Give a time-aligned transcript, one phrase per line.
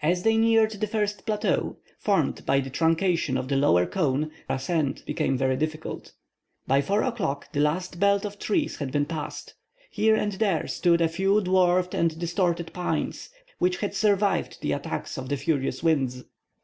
[0.00, 4.54] As they neared the first plateau, formed by the truncation of the lower cone, the
[4.54, 6.12] ascent became very difficult.
[6.68, 9.54] By 4 o'clock the last belt of trees had been passed.
[9.90, 15.18] Here and there stood a few dwarfed and distorted pines, which had survived the attacks
[15.18, 16.22] of the furious winds.